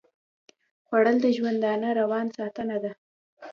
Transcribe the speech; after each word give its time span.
خوړل 0.85 1.17
د 1.21 1.27
ژوندانه 1.37 1.87
روان 1.99 2.27
ساتنه 2.37 2.77
ده 2.83 2.91